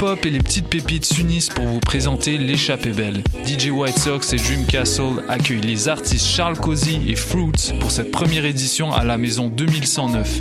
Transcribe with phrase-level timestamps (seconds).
[0.00, 3.22] Pool Hip Hop et les petites pépites s'unissent pour vous présenter l'échappée belle.
[3.44, 8.10] DJ White Sox et Dream Castle accueillent les artistes Charles Cozy et Fruits pour cette
[8.10, 10.38] première édition à la maison 2109.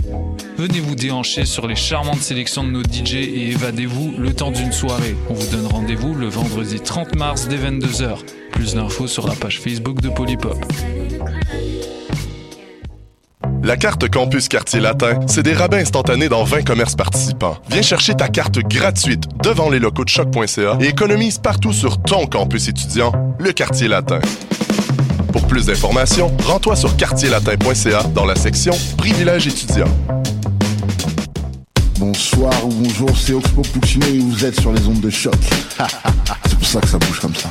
[0.57, 4.71] Venez vous déhancher sur les charmantes sélections de nos DJ et évadez-vous le temps d'une
[4.71, 5.15] soirée.
[5.29, 8.19] On vous donne rendez-vous le vendredi 30 mars dès 22h.
[8.51, 10.57] Plus d'infos sur la page Facebook de Polypop.
[13.63, 17.57] La carte Campus Quartier Latin, c'est des rabais instantanés dans 20 commerces participants.
[17.69, 22.25] Viens chercher ta carte gratuite devant les locaux de choc.ca et économise partout sur ton
[22.25, 24.19] campus étudiant, le Quartier Latin.
[25.31, 29.93] Pour plus d'informations, rends-toi sur quartierlatin.ca dans la section Privilèges étudiants.
[31.99, 35.35] Bonsoir ou bonjour, c'est Oxpo Puccino et vous êtes sur les ondes de choc.
[36.47, 37.49] c'est pour ça que ça bouge comme ça.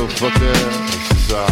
[0.00, 1.46] Oh, c'est ça.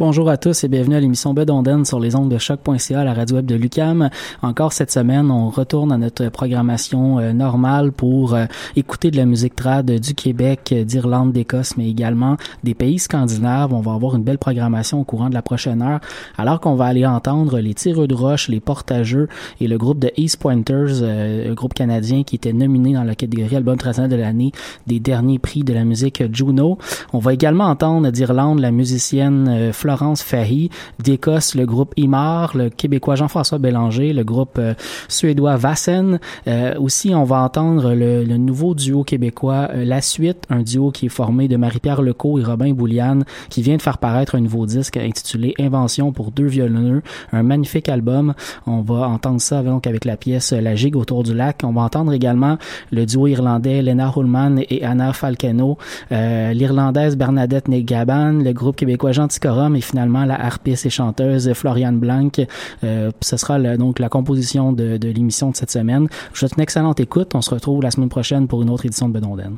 [0.00, 3.36] Bonjour à tous et bienvenue à l'émission Bedonden sur les ondes de choc.ca, la radio
[3.36, 4.10] web de Lucam.
[4.42, 9.24] Encore cette semaine, on retourne à notre programmation euh, normale pour euh, écouter de la
[9.24, 13.72] musique trad du Québec, d'Irlande, d'Écosse, mais également des pays scandinaves.
[13.72, 16.00] On va avoir une belle programmation au courant de la prochaine heure,
[16.38, 19.28] alors qu'on va aller entendre les tireux de roche, les portageux
[19.60, 23.14] et le groupe de East Pointers, euh, un groupe canadien qui était nominé dans la
[23.14, 24.50] catégorie album traditionnel de l'année
[24.88, 26.78] des derniers prix de la musique Juno.
[27.12, 33.16] On va également entendre d'Irlande la musicienne Florence Fahy, d'Écosse le groupe Imar, le québécois
[33.16, 34.72] Jean-François Bélanger, le groupe euh,
[35.08, 36.20] suédois Vassen.
[36.48, 41.04] Euh, aussi, on va entendre le, nouveau duo québécois euh, La Suite, un duo qui
[41.04, 44.64] est formé de Marie-Pierre Lecaux et Robin Bouliane, qui vient de faire paraître un nouveau
[44.64, 47.02] disque intitulé Invention pour deux violonneux,
[47.32, 48.32] un magnifique album.
[48.66, 51.60] On va entendre ça donc avec la pièce La gigue autour du lac.
[51.62, 52.56] On va entendre également
[52.90, 55.76] le duo irlandais Lena Hullman et Anna Falcano,
[56.10, 62.30] l'irlandaise Bernadette Negaban, le groupe québécois Genticorum et finalement la harpiste et chanteuse Floriane Blanc.
[62.84, 66.06] Euh, ce sera donc la composition de, de l'émission de cette semaine.
[66.10, 67.34] Je vous souhaite une excellente écoute.
[67.34, 69.56] On se retrouve la semaine prochaine pour une autre édition de Bedonden.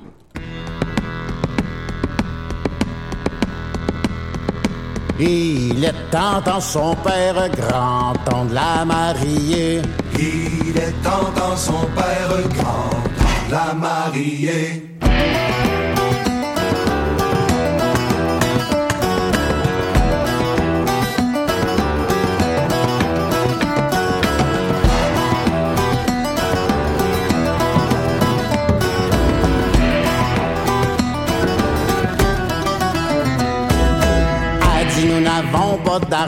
[5.19, 9.81] Il est temps dans son père grand temps de la marier.
[10.19, 14.97] Il est temps dans son père grand temps de la marier.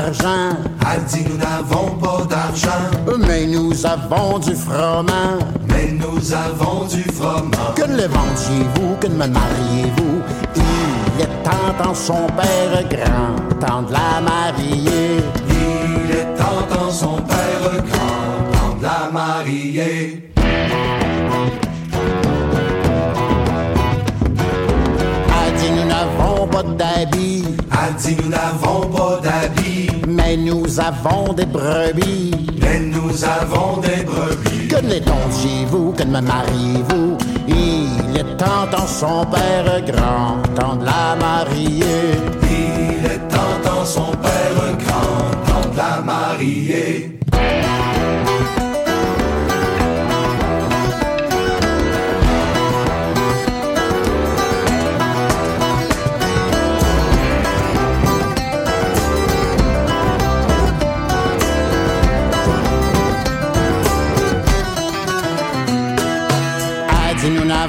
[0.09, 0.57] D'argent.
[0.81, 3.19] Elle dit nous n'avons pas d'argent.
[3.27, 5.39] Mais nous avons du froment.
[5.69, 7.75] Mais nous avons du froment.
[7.77, 10.23] Que ne le vendiez-vous, que ne me mariez-vous?
[10.57, 15.19] Il est temps dans son père grand, temps de la marier.
[15.49, 20.29] Il est temps dans son père grand, temps de la marier.
[25.99, 27.45] n'avons pas d'habits.
[27.73, 29.28] Elle dit nous n'avons pas d'habits.
[30.29, 32.33] Mais nous avons des brebis.
[32.61, 34.69] Mais nous avons des brebis.
[34.69, 37.17] Que n'est-on chez vous, que ne me mariez-vous?
[37.49, 42.13] Il est temps dans son père grand, temps de la marier.
[42.43, 47.19] Il est temps dans son père grand, temps de la marier.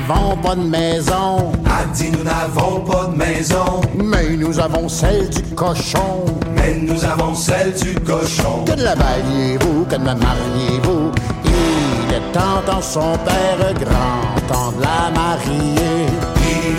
[0.09, 1.51] N'avons pas de maison.
[1.65, 3.81] Elle dit nous n'avons pas de maison.
[3.95, 6.25] Mais nous avons celle du cochon.
[6.55, 8.65] Mais nous avons celle du cochon.
[8.65, 11.11] Que de la bailliez-vous, que de la mariez-vous?
[11.45, 16.07] Il est temps dans son père grand temps de la marier.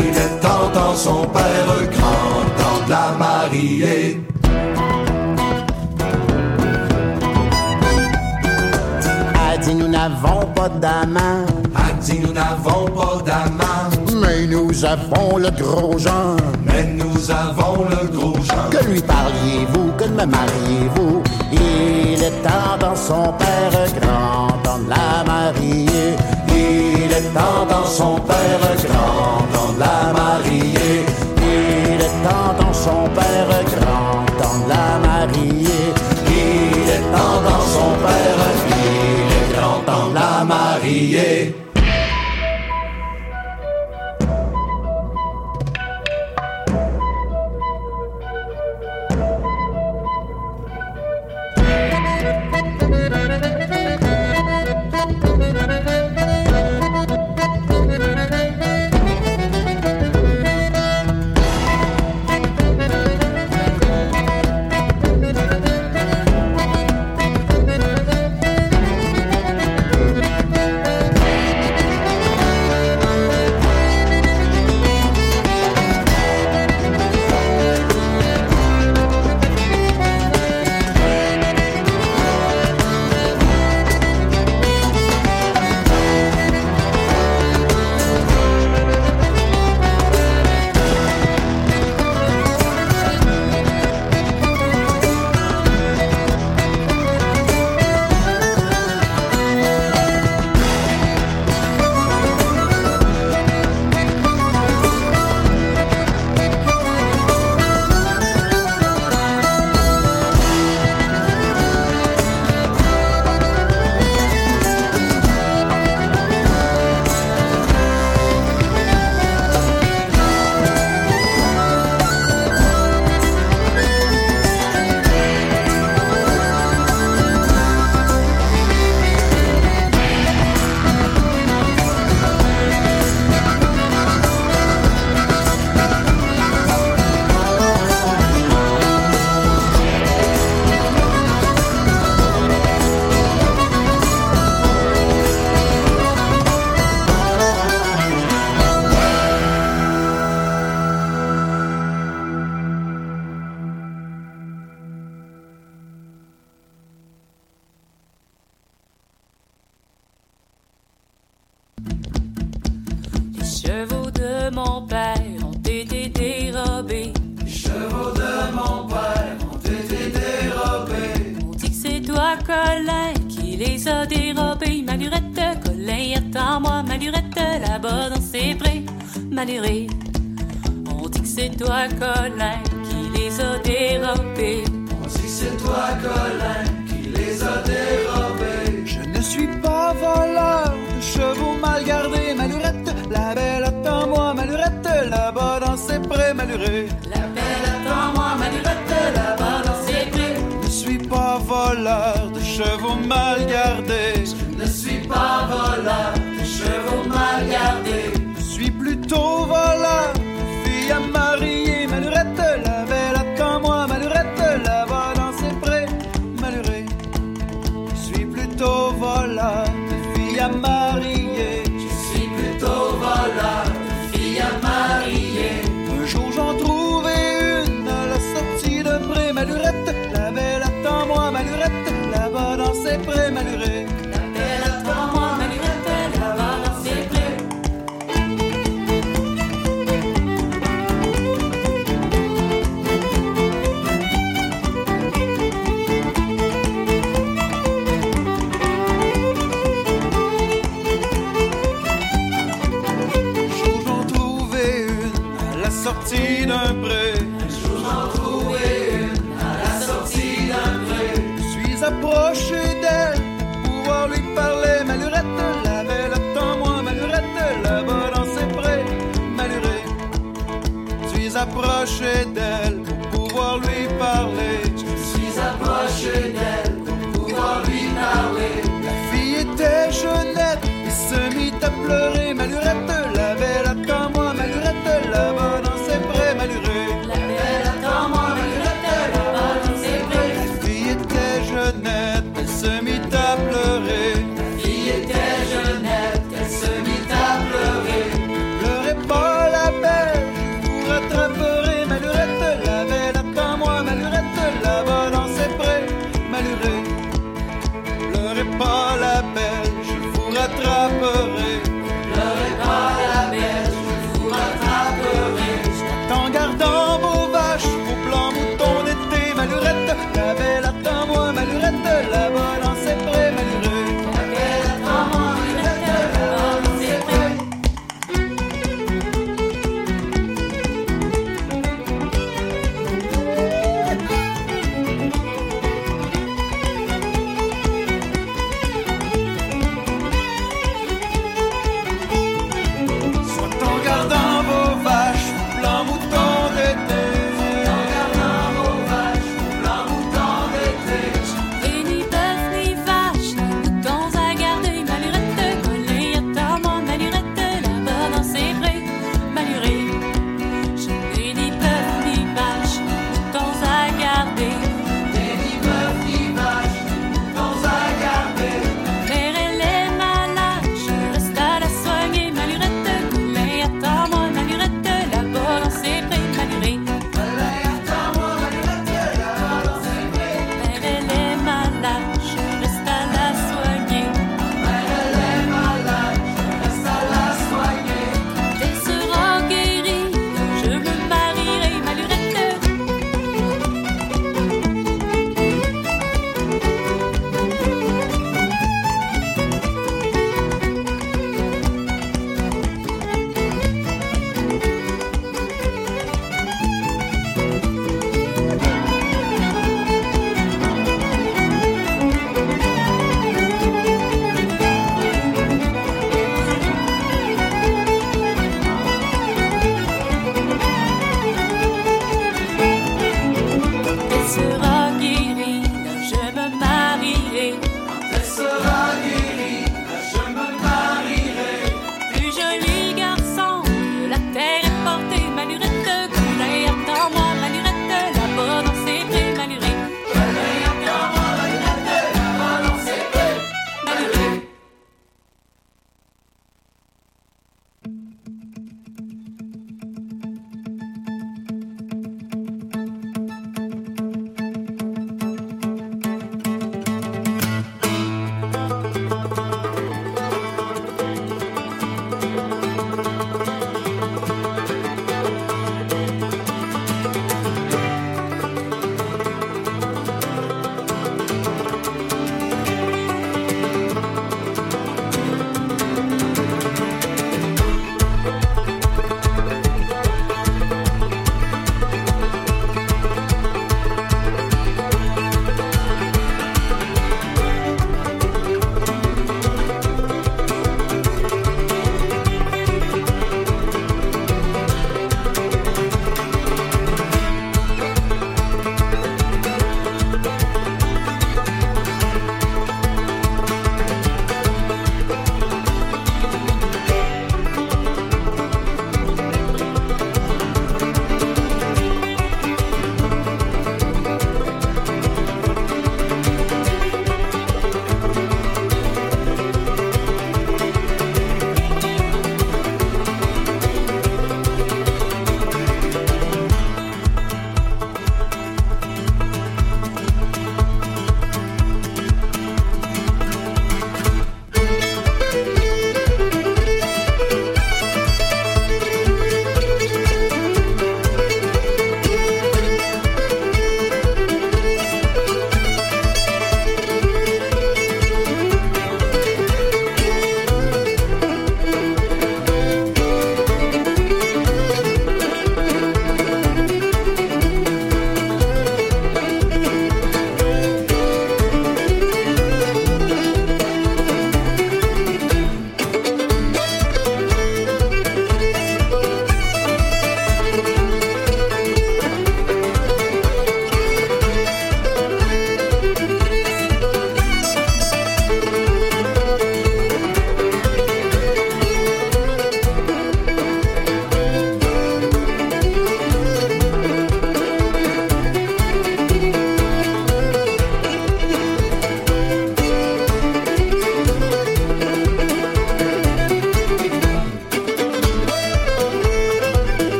[0.00, 4.20] Il est temps dans son père grand temps de la marier.
[9.66, 11.44] Dit nous n'avons pas d'amant.
[11.74, 13.88] A dit nous n'avons pas d'amant.
[14.20, 16.36] Mais nous avons le gros Jean.
[16.64, 18.70] Mais nous avons le gros Jean.
[18.70, 21.22] Que lui parliez-vous, que me mariez-vous?
[21.52, 26.16] Il est temps dans son père grand temps de la marier.
[26.48, 31.04] Il est temps dans son père grand temps de la marier.
[31.38, 35.82] Il est temps dans son père grand temps de la marier.
[36.28, 38.35] Il est temps dans son père
[40.86, 41.65] la